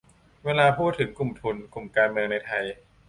[0.45, 2.65] เวลาพูดถึง กลุ่มทุน กลุ่มการเมือง ในไทย